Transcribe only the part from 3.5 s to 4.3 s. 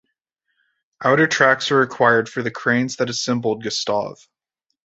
Gustav.